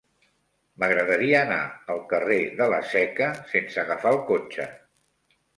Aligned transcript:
M'agradaria 0.83 1.35
anar 1.47 1.59
al 1.95 2.01
carrer 2.13 2.39
de 2.63 2.69
la 2.73 2.81
Seca 2.97 3.31
sense 3.55 3.81
agafar 3.85 4.17
el 4.19 4.21
cotxe. 4.31 4.71